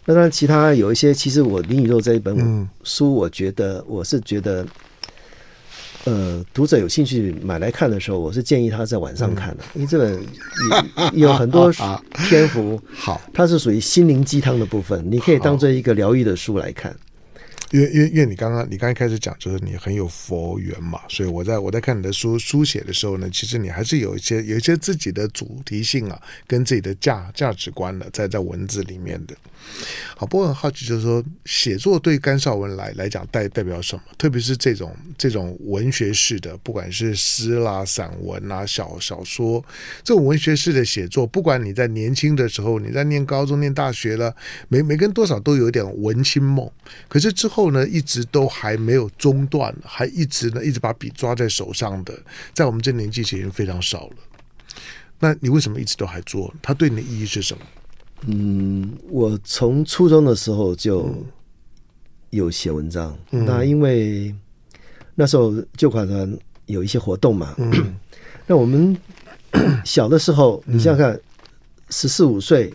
[0.03, 4.67] 那当然，其他有一些，其实我《灵与肉》这一本书，我觉得我是觉得，
[6.05, 10.21] 呃，读者有兴趣买来看的时候，我是建议他在晚上看的，因为这本
[11.17, 11.71] 有很多
[12.29, 16.93] 篇幅，好，它是属于心灵鸡汤的部分，你可以当做一个疗愈的书来看。
[17.73, 29.35] 因为因为因为你刚刚你刚一开始讲就是你很有佛缘嘛，所以我在我在看你的书书写的时候呢，其实你还是有一些有一些自己的主题性啊，跟自己的价价值观的在在文字里面的。
[30.15, 34.03] 好，不过很好奇就是说，写作对甘绍文来来讲代代表什么？
[34.19, 39.63] 特别是这种这种文学式的，不管是诗啦、散文啊、小小说，
[40.03, 44.35] 这种文学式的写作，不管你在年轻的时候，你在念高中、念大学了，
[44.67, 46.69] 每每个人多少都有点文青梦。
[47.07, 52.13] 可是之后呢，一直都还没有中断，还一直呢，一直把笔抓在手上的，
[52.53, 54.15] 在我们这年纪其实非常少了。
[55.19, 56.53] 那你为什么一直都还做？
[56.61, 57.63] 它对你的意义是什么？
[58.27, 61.13] 嗯，我从初中的时候就
[62.29, 63.17] 有写文章。
[63.31, 64.33] 嗯、那因为
[65.15, 67.95] 那时候旧款团有一些活动嘛，嗯、
[68.47, 68.97] 那我们
[69.85, 71.19] 小的时候，你想想看，
[71.89, 72.73] 十四五岁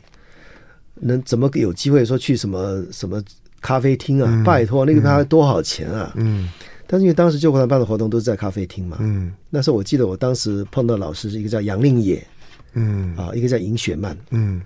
[0.94, 3.22] 能怎么有机会说去什么什么
[3.60, 4.26] 咖啡厅啊？
[4.28, 6.12] 嗯、拜托，那个咖啡多少钱啊？
[6.16, 6.50] 嗯，
[6.86, 12.26] 但是因为当时救国团办的活动都是在咖啡厅嘛，嗯，那时候我记得我当时碰到老师是一个叫杨令野，
[12.74, 14.60] 嗯啊，一个叫尹雪曼，嗯。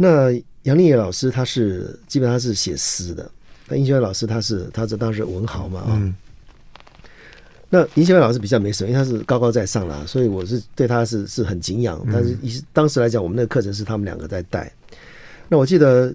[0.00, 0.30] 那
[0.62, 3.28] 杨令野老师他是基本上是写诗的，
[3.68, 6.14] 那尹雪曼老师他是他是当时文豪嘛啊，嗯、
[7.68, 12.00] 那尹雪曼老师比较没什么，因为他是高高在上啦，所以我是对他是是很敬仰。
[12.12, 14.72] 但是以当时来讲，我们那个课程是他们两个在带。
[15.48, 16.14] 那我记得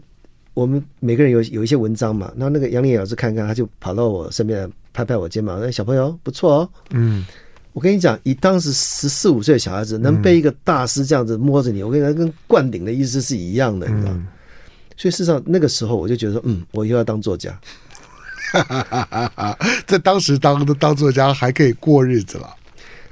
[0.54, 7.26] 我们每个人有有一些文章嘛，那那个杨丽老师看看，他就跑到我身边拍拍我肩膀，说：“小朋友不错哦。”嗯。
[7.74, 14.12] 我跟你讲，以当时十四五岁的小孩子能被一个大师这样子摸着你，嗯、我跟你讲，跟灌顶的意思是一样的，你知道？
[14.14, 14.28] 嗯、
[14.96, 17.60] 所以事实上那个时候我就觉得说，嗯，我又要当作家。
[19.88, 22.56] 在当时当当作家还可以过日子了。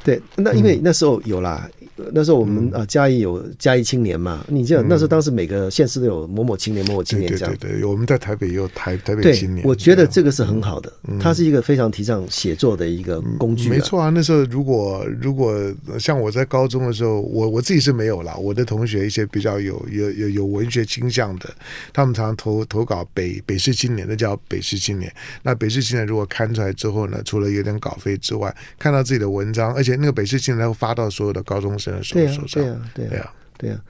[0.04, 1.70] 对，那因为那时候有啦。
[1.76, 7.56] 嗯那时候我们啊，嘉义有嘉义青年嘛，你记得那时候当时每个县市都有某某青年、某某青年这样。
[7.60, 9.64] 对对对，我们在台北也有台台北青年。
[9.64, 13.70] 我觉得这个是很好的，它是一个非常提倡写作的一个工具。
[13.70, 15.56] 没错啊，那时候如果如果
[15.99, 18.36] 像我在高中的时候，我我自己是没有啦。
[18.36, 21.54] 我的同学一些比较有有有有文学倾向的，
[21.93, 25.14] 他们常常投投稿北北市青年，那叫北市青年。
[25.43, 32.15] 那北市青年如果刊出来之后呢，除了有点稿费之外，看到自己的文章，而且那个北市青年会发到所有的高中生的手
[32.47, 32.63] 上。
[32.63, 33.81] 对呀，对呀，对呀，对啊。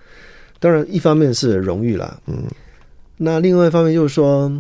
[0.60, 2.44] 当然，一方面是荣誉啦，嗯，
[3.18, 4.52] 那另外一方面就是说，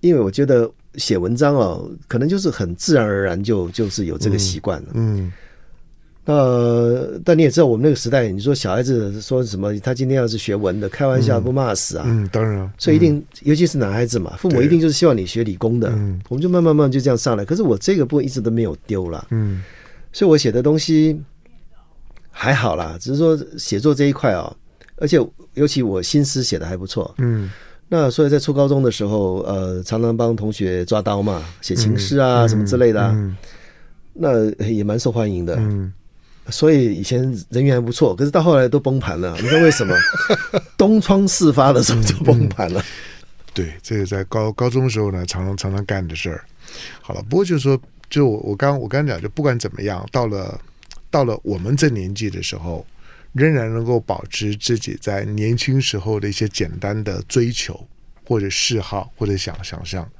[0.00, 5.32] 因为我觉得写文章哦，可能就是很自然而然就就是有这个习惯了，嗯。
[6.24, 12.04] 那但你也知道，我们那个时代，你说小孩子说什么，他今天要是学文的，开玩笑不骂死啊？
[12.06, 12.60] 嗯，当然。
[12.60, 17.44] 啊所以一定，尤其是男孩子嘛，父母一定就是希望你学理工的，嗯，我们就慢慢慢慢就这样上来。
[17.44, 19.64] 可是我这个部分一直都没有丢了，嗯，
[20.12, 21.20] 所以我写的东西。
[22.34, 24.56] 还好啦，只是说写作这一块哦，
[24.96, 25.18] 而且
[25.52, 27.50] 尤其我新诗写的还不错，嗯，
[27.88, 33.36] 那所以在初高中的时候，呃，常常帮同学抓刀嘛，写情诗啊、嗯、什么之类的、啊，
[34.14, 35.92] 那也蛮受欢迎的，嗯，
[36.48, 39.94] 所以以前人缘还不错，可是到后来都崩盘了，你知道为什么？
[40.78, 42.82] 东窗事发的时候就崩盘了。
[43.52, 46.42] 对，这个在高高中的时候呢，常常常常干的事儿。
[47.02, 47.78] 好了，不过就是说，
[48.12, 50.60] 就我我刚我刚讲，就不管怎么样，到了。
[51.12, 52.86] 到了我们这年纪的时候，
[53.34, 57.86] 仍然能够保持自己在年轻时候的一些简单的追求，
[58.24, 60.10] 或者嗜好，或者想想象，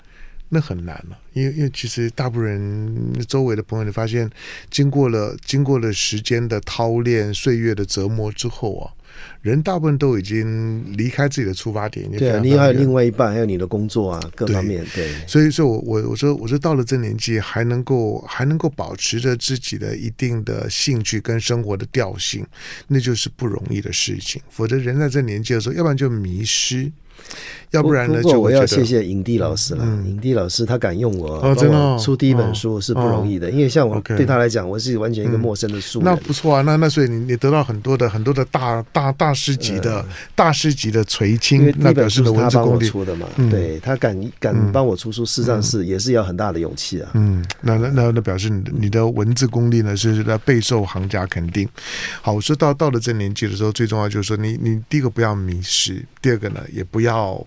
[0.51, 1.19] 那很难了。
[1.33, 4.31] 因为因为其实大部分人周围的朋友，你发现
[4.69, 8.93] 经过了经过了时间的操练、岁月的折磨之后啊。
[9.41, 15.09] 人大部分都已经离开自己的出发点，对啊，你还有另外一半，还有你的工作啊，各方面对。
[15.09, 22.47] 对，所以说我我我说我说到了这年纪，还能够还能够保持着自己的一定的兴趣跟生活的调性，
[22.89, 24.41] 那就是不容易的事情。
[24.49, 26.91] 否则人在这年纪的时候，要不然就迷失。
[27.71, 28.23] 要不然呢？
[28.23, 29.85] 就我要谢谢影帝老师了。
[30.05, 31.55] 影帝老师他敢用我，
[31.99, 33.51] 出第一本书是不容易的。
[33.51, 36.03] 因为像我对他来讲，我是完全一个陌生的书。
[36.05, 40.05] 那不错啊，那那所以你你得到很多的很多的大大大师级的
[40.35, 43.27] 大师级的垂青，那表示的文字功力出的嘛。
[43.51, 47.11] 对他敢敢帮我出书，事实上是也是要很大的勇气啊。
[47.15, 51.67] 嗯，那那那那表示你你的文字功力呢是在备受行家肯定。
[52.21, 57.12] 好，我说到到了这年纪的时候，最重要就是说你你第一个不要迷失，第二个呢也不要。
[57.13, 57.47] 要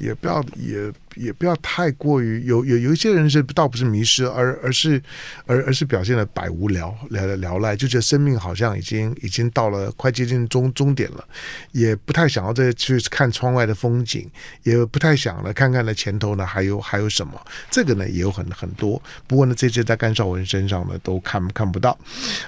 [0.00, 0.92] 也不要也。
[1.16, 5.00] 也不要太过于有有有一些人是倒不是迷失，而而是
[5.46, 11.24] 而而是表现的百无聊聊聊赖，就觉得生命好像已经已经到了快接近终终点了，
[11.72, 14.28] 也不太想要再去看窗外的风景，
[14.62, 17.40] 也不太想了看看呢前头呢还有还有什么，
[17.70, 21.96] 这个呢也有很很多，不过呢这些在甘绍文身上呢都看看不到。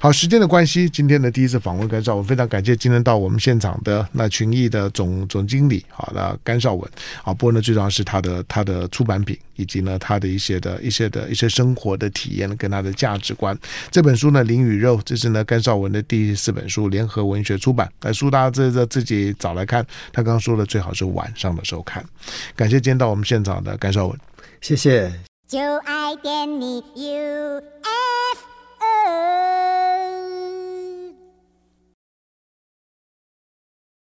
[0.01, 6.91] 好，时间的关系，今天的第一次访问甘绍文，非常感谢今天到我们现场的那群益的总总经理，好那甘绍文，
[7.23, 8.45] 啊，不过呢最重要是他的。
[8.62, 13.59] 的出版品，以及呢他的一些的一些的一些生活的体验跟他的价值观。
[13.90, 17.90] 这本书呢，《灵与肉》，这是呢甘绍文的第四本书，联合文学出版。
[18.02, 19.84] 来书大家这这自己找来看。
[20.12, 22.04] 他刚刚说的最好是晚上的时候看。
[22.54, 24.18] 感谢今天到我们现场的甘绍文，
[24.61, 25.12] 谢谢。
[25.48, 27.62] 就爱点你 UFO。